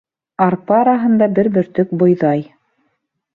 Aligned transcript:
Арпа 0.45 0.77
араһында 0.85 1.27
бер 1.35 1.49
бөртөк 1.59 1.93
бойҙай. 2.01 2.43